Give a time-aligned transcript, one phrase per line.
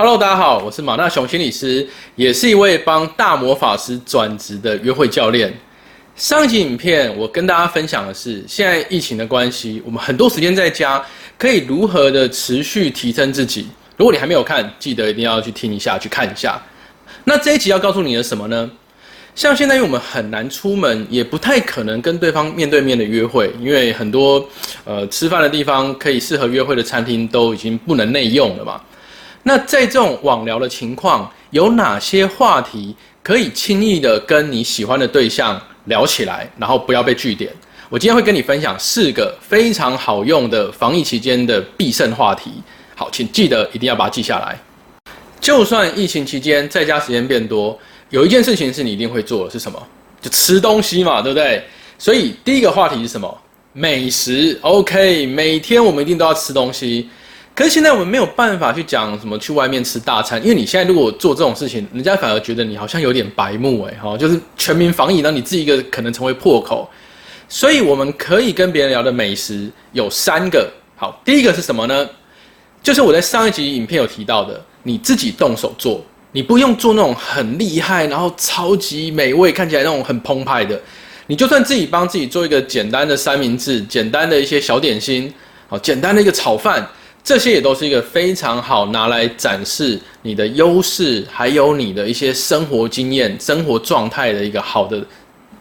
[0.00, 1.86] Hello，大家好，我是马大雄心理师，
[2.16, 5.52] 也是一位帮大魔法师转职的约会教练。
[6.16, 11.04] 上集影片我跟大家分享的是，现在疫情的关系，我们很多时间在家，
[11.36, 13.66] 可以如何的持续提升自己。
[13.98, 16.58] 如果你还没有看，记得一定要去听一下，去看一下。
[17.24, 18.70] 那这一集要告诉你的什么呢？
[19.34, 24.42] 像现在，因为我们很难出门，也不太可能跟对方面对面的约会，因为很多
[24.86, 28.80] 呃吃饭的地方可以适合约会的餐厅都已经不能内用了嘛。
[29.42, 37.50] 那在这种网聊的情况，有哪些话题可以轻易的跟你喜欢的对象聊起来，然后不要被拒点？
[37.88, 42.52] 我今天会跟你分享四个非常好用的防疫期间的必胜话题。
[42.94, 44.58] 好，请记得一定要把它记下来。
[45.40, 47.76] 就算疫情期间在家时间变多。
[48.10, 49.80] 有一件事情是你一定会做的，是什么？
[50.20, 51.64] 就吃东西嘛，对不对？
[51.98, 53.40] 所以第一个话题是什么？
[53.72, 54.58] 美食。
[54.62, 57.08] OK，每天我们一定都要吃东西。
[57.54, 66.88] 可是现在我们没有办法去讲什么去外面吃大餐，因为你现在如果做这种事情，人家反而觉得你好像有点白目哎，哈，就是全民防疫，让你自己一个可能成为破口。
[67.48, 70.70] 所以我们可以跟别人聊的美食有三个。
[70.96, 72.08] 好，第一个是什么呢？
[72.82, 76.02] 就是我在上一集影片有提到的，你自己动手做。
[76.32, 80.80] 你不用做那种很厉害，然后超级美味，看起来那种很澎湃的。
[81.26, 85.32] 你就算自己帮自己做一个简单的三明治，简单的一些小点心，
[85.68, 86.88] 好，简单的一个炒饭，
[87.22, 95.04] 这些也都是一个非常好拿来展示你的优势，还有你的一些生活经验、生活状态的一个好的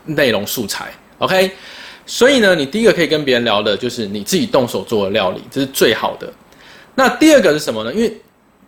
[0.05, 0.91] 内容素材。
[1.19, 1.51] OK，
[2.05, 6.31] 所以呢，你第一个可以跟别人聊的就是你自己动手做的料理，这是最好的。
[6.95, 7.93] 那第二个是什么呢？
[7.93, 8.11] 因为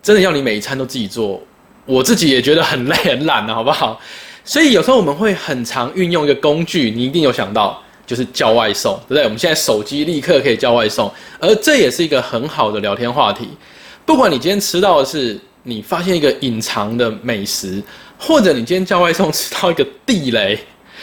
[0.02, 1.42] 真的要你每一餐都自己做。
[1.84, 4.00] 我自己也觉得很累很懒的，好不好？
[4.44, 9.24] 所以有时候我们会很常运用一个工具，你一定有想到，就是叫外送，对不对？
[9.24, 13.48] 我们现在手机立刻可以叫外送，而这也是一个很好的聊天话题。
[14.04, 17.82] 不管你今天吃到的是你发现一个隐藏的美食，
[18.18, 20.58] 或者你今天叫外送吃到一个地雷，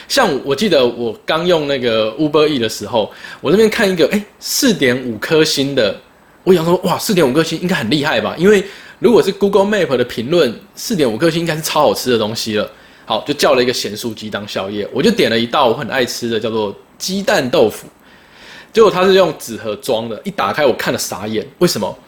[0.08, 5.98] 像我记得我刚用那个 Uber E 的时候，我那边看一个哎四点五颗星的，
[6.44, 8.64] 我想说哇四点五颗星应该很厉害吧，因为。
[9.02, 12.70] 如果是 Google Map 的评论，四点五颗星应该是超好吃的东西了。
[13.06, 17.88] 好，就叫了一个咸酥鸡当宵夜，我就点了一道我很爱吃的，叫做鸡蛋豆腐。
[18.72, 21.98] 结果它是用纸盒装的，一打开我看了傻眼，为什么？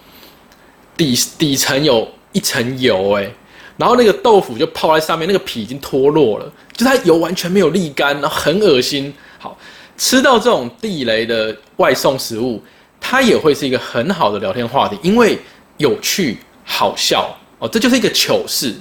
[0.96, 3.28] 底底层有一层油哎，
[3.76, 9.12] 然后那个豆腐就泡在上面，那个皮已经脱落了，就它油完全没有沥干，然后很恶心。
[9.38, 9.58] 好，
[9.96, 12.62] 吃到这种地雷的外送食物，
[13.00, 15.36] 它也会是一个很好的聊天话题，因为
[15.78, 16.36] 有趣。
[16.64, 18.72] 好笑哦，这就是一个糗事。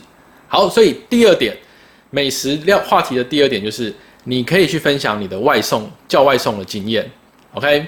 [0.47, 1.57] 好，所以第二点，
[2.11, 3.91] 美食料话题的第二点就是，
[4.23, 7.09] 你可以去分享你的外送叫外送的经验。
[7.53, 7.85] OK，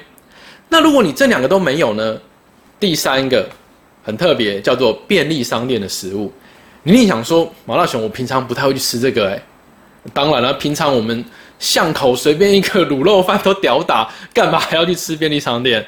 [0.70, 2.18] 那如果你这两个都没有呢？
[2.80, 3.48] 第三个
[4.04, 6.32] 很特别，叫做便利商店的食物。
[6.84, 9.42] 你一定想说，麻辣熊，我平常不太会去吃这个，哎，
[10.14, 11.24] 当然了，平常我们
[11.60, 15.86] 巷口随便一个卤肉饭都屌打，干嘛还要去吃便利商店？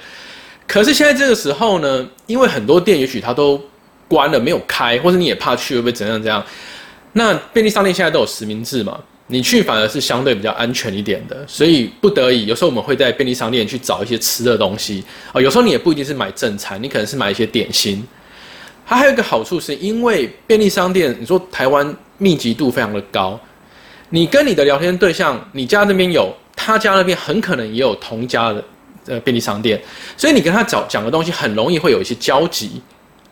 [0.66, 3.61] 可是现在这个时候呢，因为很多店也许它都
[4.07, 6.41] 关了没有开，或者你也怕去会不会怎样怎样？
[7.11, 8.97] 那便利商店现在都有实名制嘛，
[9.28, 11.44] 你去反而是相对比较安全一点的。
[11.47, 15.03] 所以不得已，有时候我们会在便利商店去找一些吃的东西
[15.34, 15.41] 啊。
[15.41, 18.06] 有时候你也不一定是买正餐，你可能是买一些点心。
[18.88, 23.40] 它还有一个好处，是因为便利商店，你说台湾密集度非常的高，
[24.09, 28.64] 你跟你的聊天对象，你家那边有，他家那边很可能也有同家的
[29.08, 29.81] 呃便利商店，
[30.16, 32.80] 所以你跟他讲讲的东西很容易会有一些交集。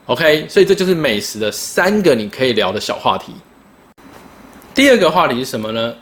[0.08, 3.32] OK，所以这就是美食的三个你可以聊的小话题。
[4.73, 5.94] 第二个话题是什么呢？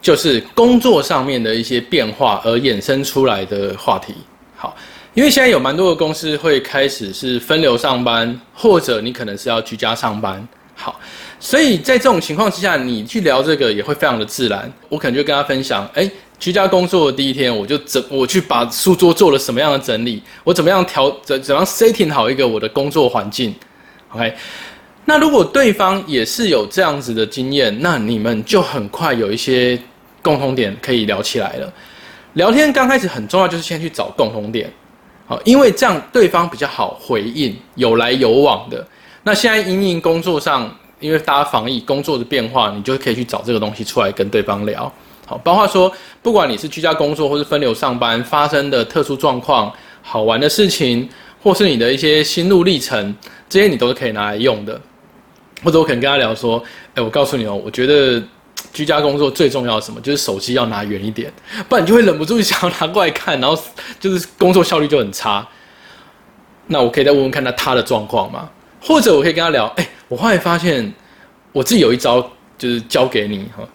[0.00, 4.14] 就是工作上面的一些变化而衍生出来的话题。
[4.56, 4.76] 好，
[5.14, 10.46] 因为现在有蛮多的公司会开始是分流上班，或者你可能是要居家上班。
[10.74, 11.00] 好，
[11.40, 14.70] 所以在这种情况之下，你去聊这个也会非常的自然。
[14.88, 16.10] 我可能就跟他分享，哎。
[16.36, 23.54] 居家工作的第一天，我就整我去把书桌做了什么样的整理，我怎么样调怎怎样 setting 好一个我的工作环境
[24.10, 24.34] ，OK？
[25.06, 29.78] 那如果对方也是有这样子的经验，那你们就很快有一些
[30.22, 31.72] 共同点可以聊起来了。
[32.34, 34.72] 聊天刚开始很重要，就是先去找共同点，
[35.26, 38.84] 好，因为这样对方比较好回应，有来有往的。
[39.22, 44.90] 那现在因应工作上，因为大家防疫工作的变化，你就可以去找这个东西出来跟对方聊。
[45.26, 45.92] 好，包括说，
[46.22, 49.72] 不管你是居家工作或是分流上班发生的特殊状况、
[50.02, 51.08] 好玩的事情，
[51.42, 53.14] 或是你的一些心路历程，
[53.48, 54.80] 这些你都是可以拿来用的。
[55.64, 56.62] 或者我可能跟他聊说，
[56.94, 58.22] 哎，我告诉你哦，我觉得
[58.72, 61.32] 居家工作最重要什么，就是手机要拿远一点，
[61.68, 63.60] 不然你就会忍不住想要拿过来看，然后
[63.98, 65.46] 就是工作效率就很差。
[66.66, 68.48] 那我可以再问问看他他的状况吗？
[68.80, 70.92] 或者我可以跟他聊，哎，我后来发现，
[71.52, 72.20] 我自己有一招，
[72.58, 73.66] 就是教给你哈，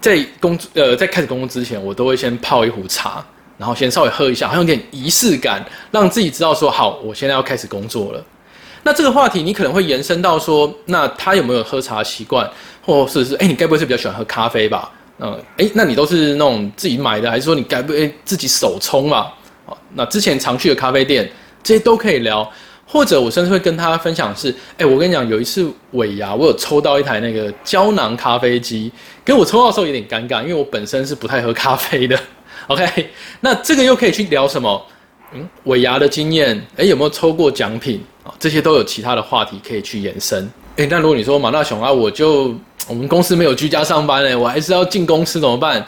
[0.00, 3.24] 在工呃在开始工作之前，我都会先泡一壶茶，
[3.58, 8.24] 然后先稍微喝一下，好像有点仪式感，让自己知道说好，我现在要开始工作了。
[8.84, 12.48] 那这个话题你可能会延伸到说，那他有没有喝茶习惯，
[12.80, 14.90] 或者是哎，你该不会是比较喜欢喝咖啡吧？
[15.18, 19.28] 嗯，哎，那你都是那种自己买的，还是说你该不会自己手冲嘛？
[19.66, 21.28] 好，那之前常去的咖啡店，
[21.62, 22.48] 这些都可以聊。
[22.86, 28.92] 或者我甚至会跟他分享是，哎，我跟你讲，有一次尾牙，我有抽到一台那个胶囊咖啡机，
[29.24, 32.16] 跟我抽到的时候有点尴尬，因为我本身是不太喝咖啡的。
[32.68, 33.10] OK，
[33.40, 34.86] 那这个又可以去聊什么？
[35.64, 38.32] 尾牙的经验，哎，有没有抽过奖品啊？
[38.38, 40.48] 这些都有其他的话题可以去延伸。
[40.76, 42.54] 哎，那如果你说马大雄啊，我就
[42.88, 45.84] 我们公司没有居家上班哎，我还是要进公司怎么办？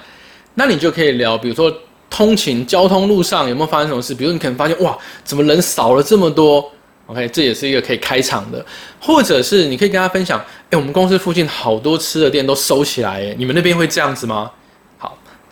[0.55, 1.73] 那你就可以聊，比如说
[2.09, 4.15] 通勤交通路上有没有发生什么事？
[4.15, 6.65] 比如你可能发现哇，怎么人少了这么多
[7.07, 8.65] ？OK，这也是一个可以开场的，
[9.01, 10.39] 或者是你可以跟他分享，
[10.71, 14.51] 哎，我们公司附近好多吃的店都收起来，哎，你们那边会这样子吗？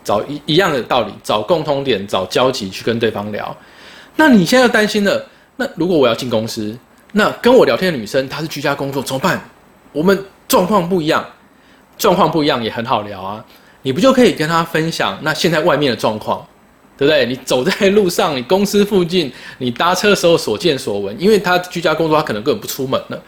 [0.05, 3.57] 找一一样的道理，找共通点，找交集去跟对方聊。
[4.17, 6.77] 那你现在要担心的，那如果我要进公司，
[7.13, 9.43] 那跟我聊天的女生她是居家工作怎么办？
[9.93, 11.27] 我们状况不一样，
[11.99, 13.45] 状况不一样也很好聊啊，
[13.83, 16.47] 你不就可以跟她分享那现在外面的状况？
[16.97, 17.27] 对不对？
[17.27, 23.21] 你走在路上，你公司附近，你搭车的时候所见所闻，因为他居家工作，他可能根本不出门了。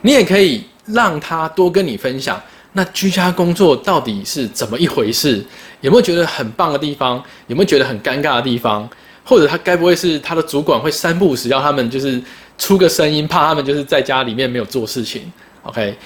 [0.00, 2.42] 你也可以让他多跟你分享，
[2.72, 5.44] 那居家工作到底是怎么一回事？
[5.80, 7.22] 有没有觉得很棒的地方？
[7.46, 8.88] 有没有觉得很尴尬的地方？
[9.24, 12.20] 或者他该不会是他的主管会三不五时要他们就是
[12.58, 15.30] 出个声音，怕他们就是在家里面没有做事情
[15.62, 15.96] ？OK，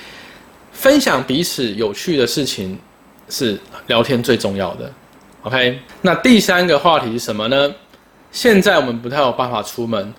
[0.72, 2.78] 分享彼此有趣的事情
[3.30, 4.92] 是聊天最重要的。
[5.44, 7.74] OK，那第三个话题是什么呢？
[8.32, 10.12] 现在我们不太有办法出门，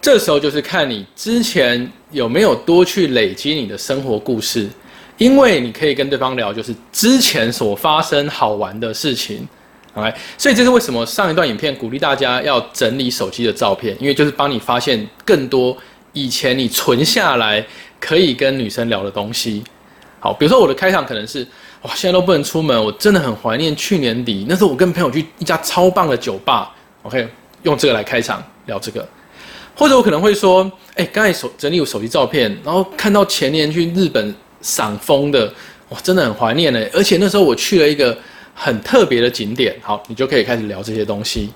[0.00, 4.68] 这时候就是看你之前有没有多去累积你的生活故事，
[5.18, 9.46] 因为你可以跟对方聊，就是之前所发生好玩的事情。
[9.92, 15.76] OK，所以这是为什么上一段影片鼓励大家要整理手机的照片，因为就是帮你发现更多
[16.14, 17.62] 以前你存下来
[18.00, 19.62] 可以跟女生聊的东西。
[20.20, 21.46] 好，比如说我的开场可能是。
[21.82, 26.74] 哇，现在都不能出门，我真的很怀念去年底那时候，我跟朋友去一家超棒的酒吧。
[27.04, 27.28] OK，
[27.62, 29.08] 用这个来开场聊这个，
[29.76, 34.34] 或者我可能会说，哎，刚才手整理我手机照片，然后看到前年去日本
[34.68, 35.50] 赏枫的，
[35.88, 36.86] 哇，真的很怀念呢。
[36.92, 38.16] 而且那时候我去了一个
[38.54, 39.74] 很特别的景点。
[39.80, 41.48] 好，你就可以开始聊这些东西。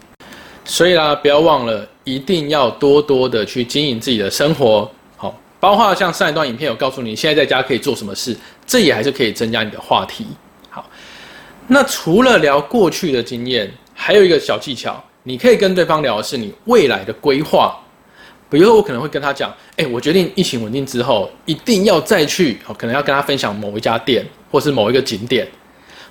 [0.65, 4.91] 所以啦，不要忘了，一定要多多的去经营自己的生活。
[5.17, 8.35] 好包括像上一段影片有告诉你，现在在家可以做什么事，
[8.67, 10.27] 这也还是可以增加你的话题。
[10.71, 10.89] 好，
[11.67, 17.79] 那除了聊过去的经验，还有一个小技巧，你可以跟对方聊的是你未来的规划。
[18.53, 25.49] 比如说，我可能会跟他讲，哎，我决定疫情稳定之后，一定要再去，可能要跟他分享某一家店，或是某一个景点，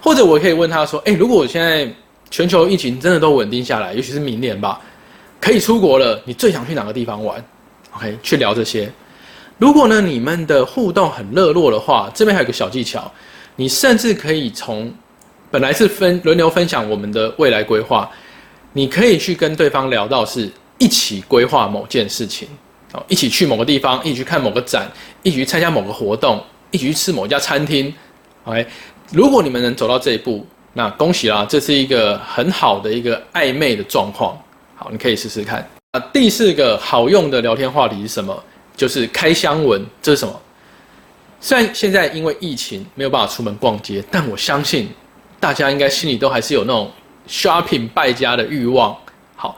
[0.02, 1.88] 或者我可以问他说，哎，如果我现在
[2.32, 4.82] 全球疫情真的都稳定下来，尤其是明年吧，
[5.40, 7.46] 可以出国了，你最想去哪个地方玩
[7.96, 8.92] ？OK，去聊这些。
[9.60, 13.12] 如果呢，你们的互动很热络的话，这边还有个小技巧，
[13.56, 14.92] 你甚至可以从
[15.52, 18.10] 本来是分轮流分享我们的未来规划，
[18.74, 20.50] 你可以去跟对方聊到是
[20.82, 22.48] 一起规划某件事情，
[22.92, 27.94] 哦，一起去某个地方，一起去看某个展，一起去参加某个活动，一起去吃某家餐厅。
[28.46, 28.66] OK，
[29.12, 34.36] 如果你们能走到这一步，那恭喜啦，这是一个很好的一个暧昧的状况。
[34.76, 35.70] 好，你可以试试看。
[35.92, 38.44] 啊，第四个好用的聊天话题是什么？
[38.76, 40.42] 就是开箱文，这是什么？
[41.40, 44.90] 虽然现在因为疫情没有办法出门逛街，但我相信
[45.40, 46.92] 大家应该心里都还是有那种
[47.28, 48.98] shopping 败家的欲望。
[49.36, 49.56] 好，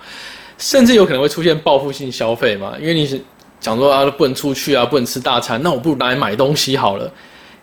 [0.58, 2.74] 甚至有可能会出现报复性消费嘛？
[2.80, 3.22] 因为你是
[3.60, 7.12] 讲说啊，不能出去啊，不能吃大餐，那我不如来买东西好了。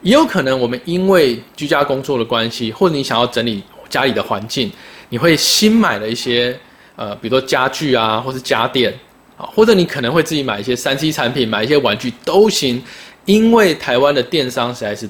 [0.03, 4.73] 也有可能我们因为居家工作的关系，或者你想要整理家里的环境，
[5.11, 6.59] 你会新买了一些
[6.97, 8.93] 呃，比如说家具啊，或是家电
[9.37, 9.45] 啊。
[9.55, 12.83] 或者你可能会自己买一些三 C 产品，买一些玩具都行，
[13.27, 15.09] 因为台湾的电商实在是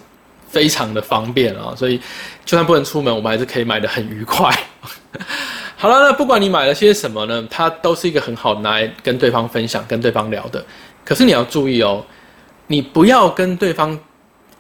[0.49, 1.97] 非常的方便啊，所以
[2.45, 4.53] 就算不能出门，我们还是可以买的很愉快。
[5.83, 10.63] 好了，那不管你买了些什么呢，它都是一个很好拿来跟对方分享、跟对方聊的。
[11.03, 12.05] 可是你要注意哦，
[12.67, 13.99] 你不要跟对方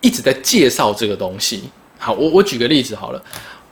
[0.01, 1.65] 一直在介绍这个东西。
[1.99, 3.23] 好，我我举个例子好了，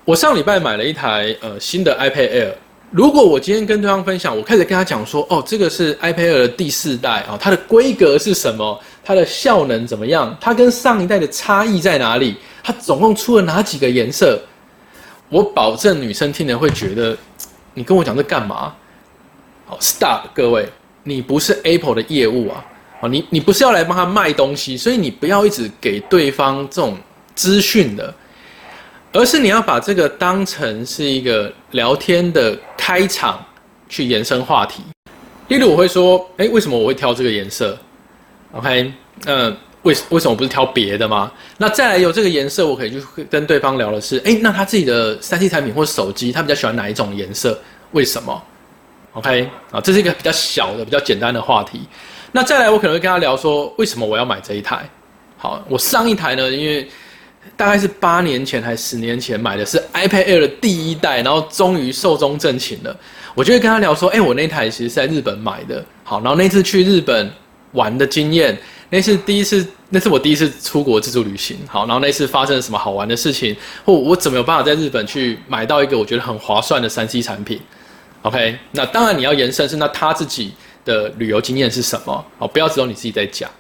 [0.05, 2.53] 我上礼拜买了一台呃新的 iPad Air。
[2.91, 8.79] 如果我今天跟对方分享，我开始跟他讲说，哦，这个是 iPad Air 的第四代啊，它的规格是什么？
[9.03, 10.37] 它的效能怎么样？
[10.39, 12.37] 它跟上一代的差异在哪里？
[12.63, 14.39] 它总共出了哪几个颜色？
[15.31, 17.15] 我保证女生听了会觉得，
[17.79, 18.75] 你跟我讲这干嘛？
[19.65, 20.69] 好，Stop，各位，
[21.05, 22.65] 你不是 Apple 的业务啊，
[23.01, 26.99] 啊，你你不是要来帮他卖东西，所以你不要一直给对方这种
[27.37, 28.13] 资讯的，
[29.13, 33.39] 而是你要把这个当成是一个聊天的开场，
[33.89, 34.83] 去延伸话题。
[35.47, 37.79] 例如我会说，哎，为什么我会挑这个颜色
[38.53, 38.93] ？OK，
[39.27, 41.31] 嗯，为为什么不是挑别的吗？
[41.59, 47.59] 那再来有这个颜色，我可以去跟对方聊的是，哎，那他自己的三 C 产品或手机，他比较喜欢哪一种颜色？
[47.93, 48.43] 为什么
[49.13, 51.81] ？OK，啊，这是一个比较小的、比较简单的话题。
[52.33, 54.89] 那再来，我可能会跟他聊说，为什么我要买这一台？
[55.37, 56.87] 好，我上一台呢，因为
[57.57, 62.95] 大概是八年前还是十年前买的是 iPad Air 的第一代，然后终于寿终正寝了。
[63.35, 65.83] 我就会跟他聊说，哎，我那台其实是在日本买的。
[66.05, 67.31] 好，然后那次去日本
[67.73, 68.59] 玩的经验，
[68.91, 71.57] 那是第一次，那是我第一次出国自助旅行。
[71.67, 77.61] 好，然后那次发生了什么好玩的事情，或我怎么有办法在日本去买到一个我觉得很划算的三 C 产品
[78.23, 80.53] ？OK，那当然你要延伸是那他自己。
[80.85, 82.25] 的旅游经验是什么？
[82.39, 83.51] 好，不要只有你自己在讲。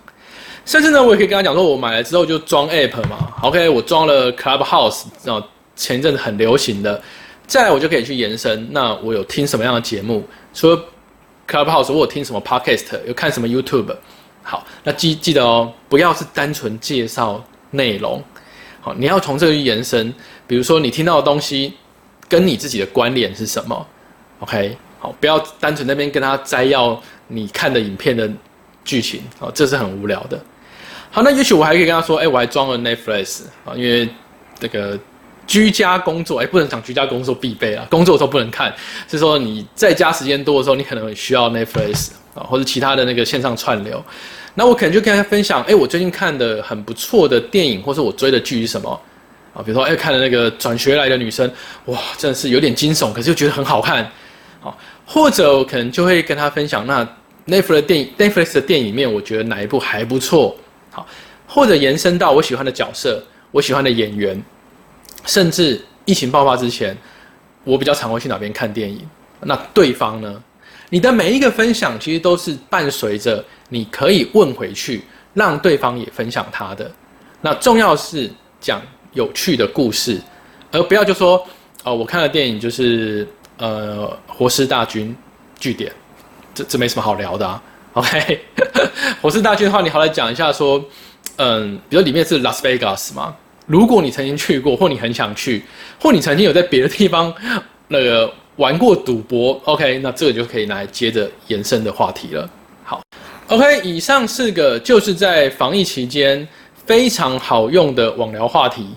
[0.64, 3.30] 甚至呢，我也可以跟他讲说，我买了之后就装 App 嘛。
[3.42, 6.98] OK，我装了 Clubhouse，然后前一阵子很流行的。
[7.46, 8.66] 再来，我就可以去延伸。
[8.70, 10.26] 那我有听什么样的节目？
[10.54, 10.82] 除了
[11.46, 13.94] Clubhouse，我有听什么 Podcast，有看什么 YouTube。
[14.42, 18.22] 好，那记记得哦，不要是单纯介绍内容。
[18.80, 20.12] 好，你要从这个延伸。
[20.46, 21.74] 比如说，你听到的东西
[22.28, 23.86] 跟你自己的关联是什么
[24.40, 27.00] ？OK，好，不要单纯那边跟他摘要。
[27.30, 28.26] 你看的影片的
[28.86, 30.42] 剧情哦，这是很无聊的。
[31.10, 34.08] 好，那也许我还可以跟他说，哎，我还装了 Netflix 啊，因为
[34.58, 34.98] 这个
[35.48, 38.72] 居家工作，哎，不能讲居家工作必备啊，工作的时候不能看，
[39.10, 44.04] 是说你在家时间多的时候，你可能需要 Netflix 啊，或者其他的那个线上串流。
[44.54, 48.90] 那我可能就跟他分享，哎，我最近看的很不错的电影，或者我追的剧是什么
[49.54, 49.62] 啊？
[49.64, 51.50] 比如说，哎，看了那个转学来的女生，
[51.86, 54.08] 哇，真的是有点惊悚，可是又觉得很好看，
[54.60, 54.78] 好。
[55.06, 57.02] 或者我可能就会跟他分享，那
[57.46, 60.54] Netflix 的电影，Netflix 的电影里面，我觉得哪一部还不错？
[60.90, 61.06] 好，
[61.46, 64.38] 或者延伸到我喜欢的角色，我喜欢的演员，
[65.28, 66.96] 甚至疫情爆发之前，
[67.62, 69.08] 我比较常会去哪边看电影？
[69.42, 70.42] 那对方呢？
[70.90, 75.04] 你的每一个分享，其实都是伴随着你可以问回去，
[75.34, 76.90] 让对方也分享他的。
[77.42, 78.28] 那重要是
[78.60, 78.82] 讲
[79.12, 80.20] 有趣的故事，
[80.72, 81.46] 而不要就说
[81.84, 83.24] 哦，我看的电影就是。
[83.60, 85.12] 呃，活尸大军
[85.58, 85.92] 据点，
[86.54, 87.60] 这这没什么好聊的啊。
[87.94, 88.40] OK，
[89.20, 90.80] 活尸大军的话，你好来讲一下说，
[91.38, 93.34] 嗯，比如里面是拉斯维加斯嘛。
[93.68, 95.62] 如果你曾经去过，或你很想去，
[96.00, 97.32] 或你曾经有在别的地方
[97.88, 102.50] 那个玩过赌博，OK，那这个就可以拿来接着延伸的话题了。
[102.82, 103.02] 好
[103.48, 106.48] ，OK，以上四个就是在防疫期间
[106.86, 108.88] 非常好用的网聊话题。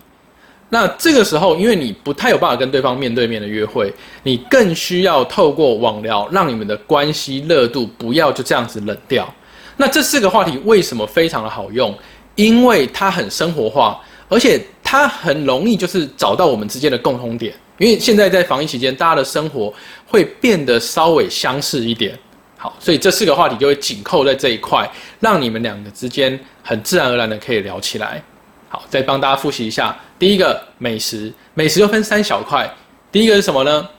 [0.70, 9.28] 那这个时候，因为你不太有办法跟对方面对面的约会，你更需要透过网聊，让你们的关系热度不要就这样子冷掉。
[9.76, 11.94] 那这四个话题为什么非常的好用？
[12.36, 14.00] 因为它很生活化，
[14.32, 17.54] 而且它很容易就是找到我们之间的共通点。
[17.78, 19.74] 因为现在在防疫期间，大家的生活
[20.08, 22.18] 会变得稍微相似一点。
[22.56, 28.24] 好，所以这四个话题就会紧扣在这一块，让你们两个之间很自然而然的可以聊起来。
[28.70, 29.94] 好，再帮大家复习一下。
[30.18, 32.72] 第一个美食，美食又分三小块。
[33.12, 33.90] 第一个是什么呢？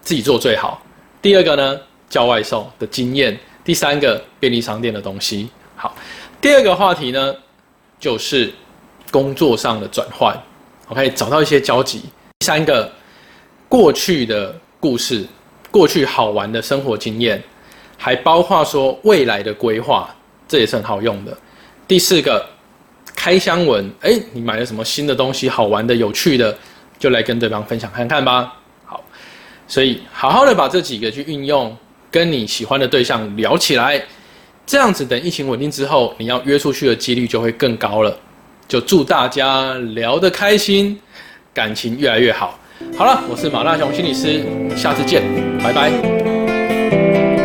[0.00, 0.82] 自己做最好。
[1.20, 1.78] 第二个呢，
[2.08, 3.38] 叫外送的经验。
[3.62, 5.48] 第三个，便利商店的东西。
[5.76, 5.94] 好，
[6.40, 7.32] 第二个话题呢，
[8.00, 8.52] 就是
[9.12, 10.36] 工作上的转换。
[10.88, 12.00] OK，找到一些交集。
[12.40, 12.90] 第三个，
[13.68, 15.24] 过去的故事，
[15.70, 17.40] 过去好玩的生活经验，
[17.96, 20.12] 还包括说未来的规划，
[20.48, 21.38] 这也是很好用的。
[21.86, 22.44] 第四个。
[23.14, 25.48] 开箱文，哎，你买了什么新的东西？
[25.48, 26.56] 好玩的、有趣的，
[26.98, 28.52] 就来跟对方分享看看吧。
[28.84, 29.04] 好，
[29.68, 31.76] 所以好好的把这几个去运用，
[32.10, 34.02] 跟你喜欢的对象聊起来，
[34.66, 38.18] 这样子等疫情稳定之后，你要约出去的几率就会更高了。
[38.72, 40.98] 就祝大家聊得开心，
[41.52, 42.58] 感情越来越好。
[42.96, 44.42] 好了，我是马大雄心理师，
[44.74, 45.22] 下次见，
[45.62, 47.41] 拜拜。